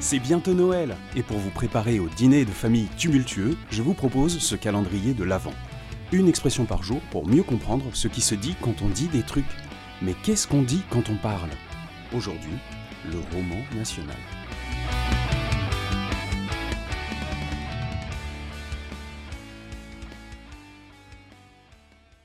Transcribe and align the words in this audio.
C'est 0.00 0.20
bientôt 0.20 0.54
Noël, 0.54 0.96
et 1.16 1.24
pour 1.24 1.38
vous 1.38 1.50
préparer 1.50 1.98
au 1.98 2.08
dîner 2.08 2.44
de 2.44 2.52
famille 2.52 2.86
tumultueux, 2.96 3.56
je 3.70 3.82
vous 3.82 3.94
propose 3.94 4.38
ce 4.38 4.54
calendrier 4.54 5.12
de 5.12 5.24
l'Avent. 5.24 5.52
Une 6.12 6.28
expression 6.28 6.66
par 6.66 6.84
jour 6.84 7.00
pour 7.10 7.26
mieux 7.26 7.42
comprendre 7.42 7.84
ce 7.94 8.06
qui 8.06 8.20
se 8.20 8.36
dit 8.36 8.54
quand 8.62 8.80
on 8.80 8.88
dit 8.88 9.08
des 9.08 9.24
trucs. 9.24 9.44
Mais 10.00 10.14
qu'est-ce 10.22 10.46
qu'on 10.46 10.62
dit 10.62 10.82
quand 10.88 11.10
on 11.10 11.16
parle? 11.16 11.50
Aujourd'hui, 12.14 12.52
le 13.10 13.18
roman 13.34 13.60
national. 13.74 14.16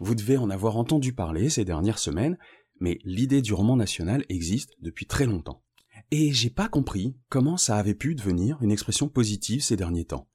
Vous 0.00 0.16
devez 0.16 0.38
en 0.38 0.50
avoir 0.50 0.76
entendu 0.76 1.12
parler 1.12 1.48
ces 1.50 1.64
dernières 1.64 2.00
semaines, 2.00 2.36
mais 2.80 2.98
l'idée 3.04 3.42
du 3.42 3.54
roman 3.54 3.76
national 3.76 4.24
existe 4.28 4.74
depuis 4.82 5.06
très 5.06 5.26
longtemps. 5.26 5.62
Et 6.10 6.32
j'ai 6.32 6.50
pas 6.50 6.68
compris 6.68 7.16
comment 7.28 7.56
ça 7.56 7.76
avait 7.76 7.94
pu 7.94 8.14
devenir 8.14 8.58
une 8.62 8.72
expression 8.72 9.08
positive 9.08 9.62
ces 9.62 9.76
derniers 9.76 10.04
temps. 10.04 10.28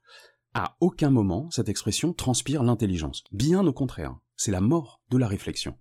À 0.54 0.78
aucun 0.80 1.10
moment 1.10 1.50
cette 1.52 1.70
expression 1.70 2.14
transpire 2.14 2.64
l'intelligence. 2.64 3.24
Bien 3.32 3.66
au 3.66 3.74
contraire, 3.74 4.18
c'est 4.38 4.52
la 4.52 4.62
mort 4.62 5.02
de 5.10 5.18
la 5.18 5.28
réflexion. 5.28 5.78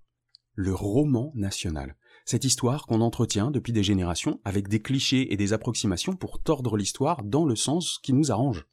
Le 0.54 0.74
roman 0.74 1.32
national. 1.34 1.96
Cette 2.24 2.44
histoire 2.44 2.86
qu'on 2.86 3.00
entretient 3.00 3.50
depuis 3.50 3.72
des 3.72 3.82
générations 3.82 4.40
avec 4.44 4.68
des 4.68 4.80
clichés 4.80 5.32
et 5.32 5.36
des 5.36 5.52
approximations 5.52 6.16
pour 6.16 6.42
tordre 6.42 6.76
l'histoire 6.76 7.22
dans 7.22 7.44
le 7.44 7.56
sens 7.56 7.98
qui 8.02 8.12
nous 8.12 8.32
arrange. 8.32 8.66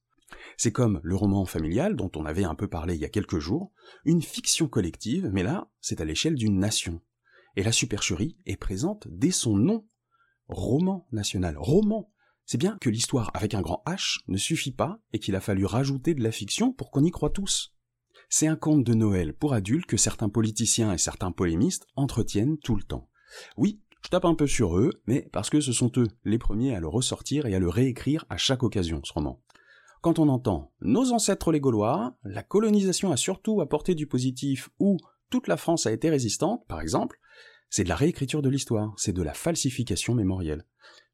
C'est 0.57 0.71
comme 0.71 1.01
le 1.03 1.15
roman 1.15 1.45
familial 1.45 1.95
dont 1.95 2.11
on 2.15 2.25
avait 2.25 2.45
un 2.45 2.55
peu 2.55 2.67
parlé 2.67 2.95
il 2.95 3.01
y 3.01 3.05
a 3.05 3.09
quelques 3.09 3.39
jours, 3.39 3.71
une 4.05 4.21
fiction 4.21 4.67
collective, 4.67 5.29
mais 5.33 5.43
là, 5.43 5.69
c'est 5.81 6.01
à 6.01 6.05
l'échelle 6.05 6.35
d'une 6.35 6.59
nation. 6.59 7.01
Et 7.55 7.63
la 7.63 7.71
supercherie 7.71 8.37
est 8.45 8.57
présente 8.57 9.07
dès 9.09 9.31
son 9.31 9.57
nom 9.57 9.85
roman 10.51 11.07
national. 11.11 11.57
Roman 11.57 12.11
C'est 12.45 12.57
bien 12.57 12.77
que 12.79 12.89
l'histoire 12.89 13.31
avec 13.33 13.53
un 13.53 13.61
grand 13.61 13.81
H 13.85 14.19
ne 14.27 14.37
suffit 14.37 14.73
pas 14.73 14.99
et 15.13 15.19
qu'il 15.19 15.35
a 15.35 15.41
fallu 15.41 15.65
rajouter 15.65 16.13
de 16.13 16.23
la 16.23 16.31
fiction 16.31 16.73
pour 16.73 16.91
qu'on 16.91 17.03
y 17.03 17.11
croit 17.11 17.29
tous. 17.29 17.73
C'est 18.29 18.47
un 18.47 18.55
conte 18.55 18.83
de 18.83 18.93
Noël 18.93 19.33
pour 19.33 19.53
adultes 19.53 19.85
que 19.85 19.97
certains 19.97 20.29
politiciens 20.29 20.93
et 20.93 20.97
certains 20.97 21.31
polémistes 21.31 21.87
entretiennent 21.95 22.57
tout 22.57 22.75
le 22.75 22.83
temps. 22.83 23.09
Oui, 23.57 23.81
je 24.03 24.09
tape 24.09 24.25
un 24.25 24.35
peu 24.35 24.47
sur 24.47 24.77
eux, 24.77 24.91
mais 25.05 25.27
parce 25.31 25.49
que 25.49 25.61
ce 25.61 25.73
sont 25.73 25.91
eux 25.97 26.07
les 26.23 26.37
premiers 26.37 26.75
à 26.75 26.79
le 26.79 26.87
ressortir 26.87 27.45
et 27.45 27.55
à 27.55 27.59
le 27.59 27.69
réécrire 27.69 28.25
à 28.29 28.37
chaque 28.37 28.63
occasion, 28.63 29.01
ce 29.03 29.13
roman. 29.13 29.41
Quand 30.01 30.17
on 30.17 30.29
entend 30.29 30.71
nos 30.81 31.11
ancêtres 31.11 31.51
les 31.51 31.59
Gaulois, 31.59 32.17
la 32.23 32.41
colonisation 32.41 33.11
a 33.11 33.17
surtout 33.17 33.61
apporté 33.61 33.93
du 33.93 34.07
positif 34.07 34.69
ou 34.79 34.97
toute 35.29 35.47
la 35.47 35.57
France 35.57 35.85
a 35.85 35.91
été 35.91 36.09
résistante, 36.09 36.65
par 36.67 36.81
exemple, 36.81 37.19
c'est 37.71 37.85
de 37.85 37.89
la 37.89 37.95
réécriture 37.95 38.43
de 38.43 38.49
l'histoire, 38.49 38.93
c'est 38.97 39.13
de 39.13 39.23
la 39.23 39.33
falsification 39.33 40.13
mémorielle. 40.13 40.65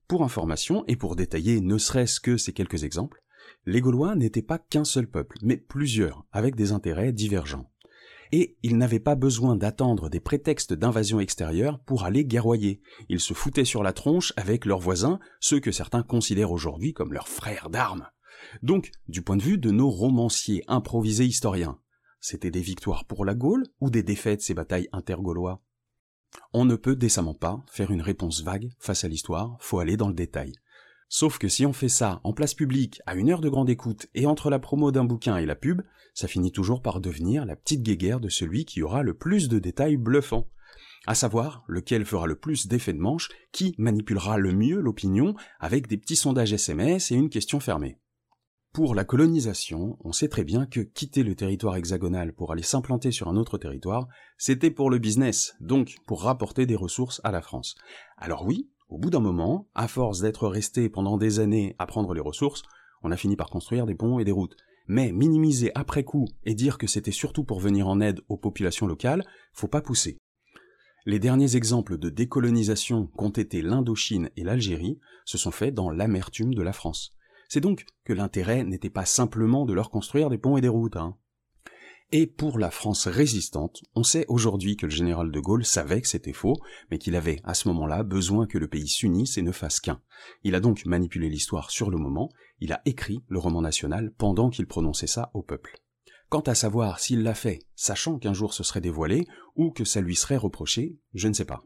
Pour 0.08 0.24
information, 0.24 0.84
et 0.88 0.96
pour 0.96 1.16
détailler 1.16 1.62
ne 1.62 1.78
serait-ce 1.78 2.20
que 2.20 2.36
ces 2.36 2.52
quelques 2.52 2.84
exemples, 2.84 3.22
les 3.66 3.80
Gaulois 3.80 4.16
n'étaient 4.16 4.42
pas 4.42 4.58
qu'un 4.58 4.84
seul 4.84 5.08
peuple, 5.08 5.38
mais 5.44 5.58
plusieurs, 5.58 6.26
avec 6.32 6.56
des 6.56 6.72
intérêts 6.72 7.14
divergents. 7.14 7.72
Et 8.32 8.58
ils 8.64 8.78
n'avaient 8.78 9.00
pas 9.00 9.16
besoin 9.16 9.56
d'attendre 9.56 10.10
des 10.10 10.20
prétextes 10.20 10.74
d'invasion 10.74 11.20
extérieure 11.20 11.80
pour 11.86 12.04
aller 12.04 12.26
guerroyer. 12.26 12.82
Ils 13.08 13.20
se 13.20 13.34
foutaient 13.34 13.64
sur 13.64 13.84
la 13.84 13.94
tronche 13.94 14.34
avec 14.36 14.66
leurs 14.66 14.80
voisins, 14.80 15.20
ceux 15.40 15.60
que 15.60 15.72
certains 15.72 16.04
considèrent 16.04 16.52
aujourd'hui 16.52 16.94
comme 16.94 17.14
leurs 17.14 17.30
frères 17.30 17.70
d'armes. 17.70 18.08
Donc, 18.64 18.92
du 19.08 19.22
point 19.22 19.38
de 19.38 19.44
vue 19.44 19.58
de 19.58 19.72
nos 19.72 19.90
romanciers 19.90 20.64
improvisés 20.68 21.26
historiens, 21.26 21.80
c'était 22.20 22.52
des 22.52 22.62
victoires 22.62 23.06
pour 23.06 23.26
la 23.26 23.36
Gaule 23.36 23.68
ou 23.80 23.90
des 23.90 24.04
défaites 24.04 24.42
ces 24.42 24.54
batailles 24.54 24.90
intergaulois? 24.92 25.62
On 26.54 26.66
ne 26.66 26.76
peut 26.76 26.96
décemment 26.96 27.34
pas 27.34 27.64
faire 27.70 27.92
une 27.92 28.02
réponse 28.02 28.42
vague 28.44 28.72
face 28.80 29.04
à 29.04 29.08
l'histoire, 29.08 29.58
faut 29.60 29.80
aller 29.80 29.98
dans 29.98 30.08
le 30.08 30.14
détail. 30.14 30.54
Sauf 31.10 31.38
que 31.38 31.48
si 31.48 31.66
on 31.66 31.74
fait 31.74 31.90
ça 31.90 32.20
en 32.24 32.34
place 32.34 32.54
publique, 32.54 33.02
à 33.06 33.16
une 33.16 33.30
heure 33.30 33.42
de 33.42 33.50
grande 33.50 33.70
écoute, 33.70 34.08
et 34.14 34.26
entre 34.26 34.50
la 34.50 34.60
promo 34.60 34.92
d'un 34.92 35.06
bouquin 35.06 35.38
et 35.38 35.46
la 35.46 35.56
pub, 35.56 35.82
ça 36.14 36.28
finit 36.28 36.52
toujours 36.52 36.82
par 36.82 37.00
devenir 37.00 37.46
la 37.46 37.56
petite 37.56 37.82
guéguerre 37.82 38.20
de 38.20 38.30
celui 38.30 38.66
qui 38.66 38.82
aura 38.82 39.04
le 39.04 39.14
plus 39.14 39.48
de 39.48 39.60
détails 39.60 39.98
bluffants. 39.98 40.50
À 41.06 41.16
savoir, 41.16 41.64
lequel 41.68 42.04
fera 42.04 42.28
le 42.28 42.36
plus 42.36 42.68
d'effet 42.68 42.92
de 42.92 43.00
manche, 43.00 43.30
qui 43.54 43.74
manipulera 43.78 44.38
le 44.38 44.52
mieux 44.52 44.82
l'opinion 44.82 45.36
avec 45.60 45.88
des 45.88 45.98
petits 45.98 46.18
sondages 46.18 46.52
SMS 46.52 47.12
et 47.12 47.16
une 47.16 47.30
question 47.30 47.62
fermée. 47.62 48.00
Pour 48.78 48.94
la 48.94 49.06
colonisation, 49.06 49.98
on 50.04 50.12
sait 50.12 50.28
très 50.28 50.44
bien 50.44 50.68
que 50.68 50.82
quitter 50.82 51.24
le 51.24 51.34
territoire 51.34 51.78
hexagonal 51.78 52.32
pour 52.32 52.52
aller 52.52 52.62
s'implanter 52.62 53.12
sur 53.12 53.28
un 53.28 53.36
autre 53.36 53.58
territoire, 53.58 54.08
c'était 54.38 54.70
pour 54.70 54.92
le 54.92 55.00
business, 55.00 55.56
donc 55.60 55.96
pour 56.06 56.22
rapporter 56.22 56.68
des 56.68 56.76
ressources 56.76 57.20
à 57.24 57.32
la 57.32 57.42
France. 57.42 57.74
Alors 58.20 58.46
oui, 58.46 58.70
au 58.90 59.00
bout 59.00 59.10
d'un 59.10 59.20
moment, 59.20 59.68
à 59.74 59.88
force 59.88 60.20
d'être 60.20 60.48
resté 60.48 60.90
pendant 60.90 61.18
des 61.18 61.40
années 61.40 61.76
à 61.80 61.88
prendre 61.88 62.14
les 62.14 62.22
ressources, 62.22 62.62
on 63.02 63.12
a 63.12 63.18
fini 63.18 63.36
par 63.36 63.50
construire 63.50 63.88
des 63.88 63.96
ponts 63.96 64.20
et 64.20 64.26
des 64.26 64.32
routes. 64.32 64.56
Mais 64.88 65.12
minimiser 65.12 65.72
après 65.74 66.04
coup 66.04 66.28
et 66.46 66.54
dire 66.54 66.78
que 66.78 66.86
c'était 66.86 67.10
surtout 67.10 67.44
pour 67.44 67.60
venir 67.60 67.88
en 67.88 68.00
aide 68.00 68.22
aux 68.30 68.38
populations 68.38 68.86
locales, 68.86 69.26
faut 69.54 69.68
pas 69.68 69.82
pousser. 69.82 70.20
Les 71.08 71.18
derniers 71.18 71.56
exemples 71.56 71.98
de 71.98 72.12
décolonisation 72.12 73.08
qu'ont 73.08 73.32
été 73.32 73.64
l'Indochine 73.64 74.30
et 74.38 74.44
l'Algérie 74.44 75.00
se 75.26 75.40
sont 75.40 75.50
faits 75.50 75.74
dans 75.74 75.90
l'amertume 75.90 76.54
de 76.54 76.62
la 76.62 76.74
France. 76.74 77.17
C'est 77.48 77.62
donc 77.62 77.86
que 78.04 78.14
l'intérêt 78.14 78.64
n'était 78.64 78.90
pas 78.90 79.06
simplement 79.06 79.66
de 79.66 79.74
leur 79.74 79.90
construire 79.90 80.30
des 80.30 80.38
ponts 80.38 80.58
et 80.58 80.62
des 80.62 80.68
routes. 80.68 80.98
Hein. 80.98 81.18
Et 82.12 82.26
pour 82.26 82.58
la 82.58 82.72
France 82.72 83.08
résistante, 83.08 83.84
on 83.94 84.04
sait 84.04 84.26
aujourd'hui 84.30 84.78
que 84.78 84.86
le 84.86 84.92
général 84.92 85.30
de 85.30 85.40
Gaulle 85.42 85.66
savait 85.66 86.02
que 86.02 86.08
c'était 86.08 86.32
faux, 86.32 86.56
mais 86.90 87.00
qu'il 87.00 87.18
avait 87.18 87.42
à 87.44 87.54
ce 87.54 87.68
moment-là 87.68 88.04
besoin 88.04 88.48
que 88.48 88.58
le 88.58 88.70
pays 88.70 88.88
s'unisse 88.88 89.38
et 89.38 89.42
ne 89.42 89.52
fasse 89.52 89.82
qu'un. 89.82 90.02
Il 90.44 90.56
a 90.56 90.62
donc 90.62 90.86
manipulé 90.86 91.30
l'histoire 91.30 91.70
sur 91.70 91.90
le 91.90 91.98
moment, 91.98 92.30
il 92.62 92.72
a 92.72 92.82
écrit 92.86 93.24
le 93.28 93.40
roman 93.40 93.62
national 93.62 94.14
pendant 94.18 94.50
qu'il 94.50 94.68
prononçait 94.68 95.08
ça 95.08 95.32
au 95.34 95.42
peuple. 95.42 95.82
Quant 96.30 96.42
à 96.42 96.56
savoir 96.56 97.00
s'il 97.00 97.24
l'a 97.24 97.36
fait, 97.36 97.60
sachant 97.76 98.20
qu'un 98.20 98.34
jour 98.34 98.54
ce 98.54 98.64
serait 98.64 98.82
dévoilé, 98.82 99.26
ou 99.56 99.72
que 99.72 99.84
ça 99.84 100.00
lui 100.00 100.16
serait 100.16 100.38
reproché, 100.38 100.98
je 101.14 101.28
ne 101.28 101.34
sais 101.34 101.46
pas. 101.46 101.66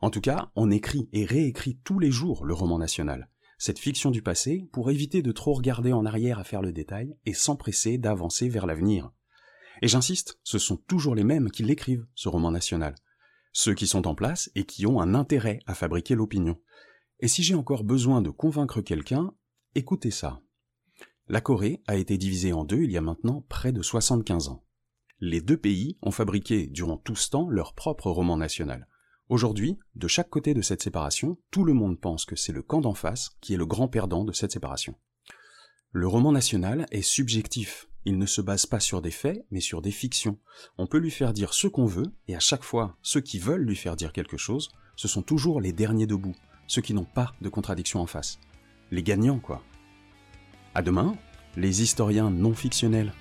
En 0.00 0.10
tout 0.10 0.20
cas, 0.20 0.52
on 0.54 0.70
écrit 0.70 1.08
et 1.12 1.24
réécrit 1.24 1.80
tous 1.84 1.98
les 1.98 2.12
jours 2.12 2.44
le 2.44 2.54
roman 2.54 2.78
national 2.78 3.28
cette 3.58 3.78
fiction 3.78 4.10
du 4.10 4.22
passé 4.22 4.68
pour 4.72 4.90
éviter 4.90 5.22
de 5.22 5.32
trop 5.32 5.52
regarder 5.52 5.92
en 5.92 6.04
arrière 6.04 6.38
à 6.38 6.44
faire 6.44 6.62
le 6.62 6.72
détail 6.72 7.16
et 7.24 7.34
s'empresser 7.34 7.98
d'avancer 7.98 8.48
vers 8.48 8.66
l'avenir. 8.66 9.10
Et 9.82 9.88
j'insiste, 9.88 10.38
ce 10.42 10.58
sont 10.58 10.76
toujours 10.76 11.14
les 11.14 11.24
mêmes 11.24 11.50
qui 11.50 11.62
l'écrivent, 11.62 12.06
ce 12.14 12.28
roman 12.28 12.50
national. 12.50 12.94
Ceux 13.52 13.74
qui 13.74 13.86
sont 13.86 14.06
en 14.06 14.14
place 14.14 14.50
et 14.54 14.64
qui 14.64 14.86
ont 14.86 15.00
un 15.00 15.14
intérêt 15.14 15.60
à 15.66 15.74
fabriquer 15.74 16.14
l'opinion. 16.14 16.60
Et 17.20 17.28
si 17.28 17.42
j'ai 17.42 17.54
encore 17.54 17.84
besoin 17.84 18.22
de 18.22 18.30
convaincre 18.30 18.80
quelqu'un, 18.80 19.32
écoutez 19.74 20.10
ça. 20.10 20.40
La 21.28 21.40
Corée 21.40 21.82
a 21.86 21.96
été 21.96 22.18
divisée 22.18 22.52
en 22.52 22.64
deux 22.64 22.82
il 22.82 22.90
y 22.90 22.98
a 22.98 23.00
maintenant 23.00 23.44
près 23.48 23.72
de 23.72 23.82
75 23.82 24.48
ans. 24.48 24.64
Les 25.20 25.40
deux 25.40 25.56
pays 25.56 25.96
ont 26.02 26.10
fabriqué 26.10 26.66
durant 26.66 26.98
tout 26.98 27.16
ce 27.16 27.30
temps 27.30 27.48
leur 27.48 27.74
propre 27.74 28.10
roman 28.10 28.36
national. 28.36 28.88
Aujourd'hui, 29.30 29.78
de 29.94 30.06
chaque 30.06 30.28
côté 30.28 30.52
de 30.52 30.60
cette 30.60 30.82
séparation, 30.82 31.38
tout 31.50 31.64
le 31.64 31.72
monde 31.72 31.98
pense 31.98 32.26
que 32.26 32.36
c'est 32.36 32.52
le 32.52 32.62
camp 32.62 32.82
d'en 32.82 32.92
face 32.92 33.30
qui 33.40 33.54
est 33.54 33.58
le 33.58 33.64
grand 33.64 33.88
perdant 33.88 34.22
de 34.22 34.32
cette 34.32 34.52
séparation. 34.52 34.94
Le 35.92 36.06
roman 36.06 36.30
national 36.30 36.86
est 36.90 37.00
subjectif, 37.00 37.88
il 38.04 38.18
ne 38.18 38.26
se 38.26 38.42
base 38.42 38.66
pas 38.66 38.80
sur 38.80 39.00
des 39.00 39.10
faits, 39.10 39.46
mais 39.50 39.60
sur 39.60 39.80
des 39.80 39.92
fictions. 39.92 40.38
On 40.76 40.86
peut 40.86 40.98
lui 40.98 41.10
faire 41.10 41.32
dire 41.32 41.54
ce 41.54 41.68
qu'on 41.68 41.86
veut, 41.86 42.12
et 42.28 42.36
à 42.36 42.40
chaque 42.40 42.64
fois, 42.64 42.98
ceux 43.00 43.22
qui 43.22 43.38
veulent 43.38 43.64
lui 43.64 43.76
faire 43.76 43.96
dire 43.96 44.12
quelque 44.12 44.36
chose, 44.36 44.68
ce 44.94 45.08
sont 45.08 45.22
toujours 45.22 45.62
les 45.62 45.72
derniers 45.72 46.06
debout, 46.06 46.34
ceux 46.66 46.82
qui 46.82 46.92
n'ont 46.92 47.06
pas 47.06 47.32
de 47.40 47.48
contradiction 47.48 48.00
en 48.00 48.06
face. 48.06 48.38
Les 48.90 49.02
gagnants, 49.02 49.40
quoi. 49.40 49.62
À 50.74 50.82
demain, 50.82 51.16
les 51.56 51.82
historiens 51.82 52.30
non 52.30 52.52
fictionnels 52.52 53.14